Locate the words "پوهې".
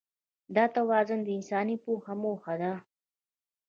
1.83-2.13